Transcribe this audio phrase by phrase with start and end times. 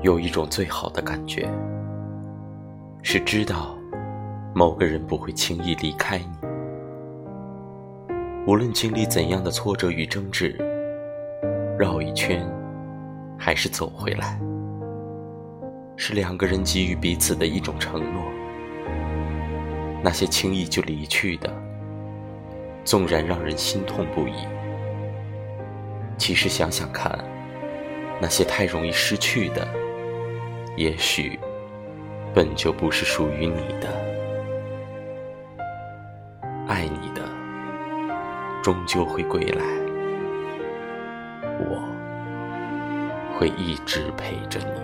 [0.00, 1.48] 有一种最好的感觉，
[3.02, 3.76] 是知道
[4.54, 6.26] 某个人不会轻易离开你，
[8.46, 10.56] 无论经历怎样的挫折与争执，
[11.76, 12.48] 绕一圈
[13.36, 14.38] 还是走回来，
[15.96, 18.22] 是两个人给予彼此的一种承诺。
[20.00, 21.52] 那些轻易就离去的，
[22.84, 24.46] 纵然让人心痛不已，
[26.16, 27.18] 其实想想看，
[28.22, 29.66] 那些太容易失去的。
[30.78, 31.36] 也许，
[32.32, 33.88] 本就不是属于你的。
[36.68, 37.28] 爱你的，
[38.62, 39.64] 终究会归来。
[41.58, 41.82] 我
[43.36, 44.77] 会一直陪着你。